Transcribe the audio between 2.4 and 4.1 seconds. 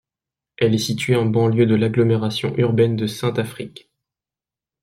urbaine de Saint-Affrique.